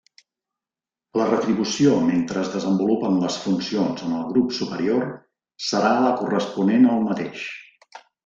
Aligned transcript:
La 1.21 1.25
retribució 1.31 1.97
mentre 2.05 2.39
es 2.43 2.49
desenvolupen 2.53 3.19
les 3.25 3.37
funcions 3.43 4.01
en 4.09 4.15
el 4.21 4.25
grup 4.31 4.55
superior 4.61 5.05
serà 5.67 5.93
la 6.07 6.15
corresponent 6.23 6.91
al 6.97 7.05
mateix. 7.13 7.47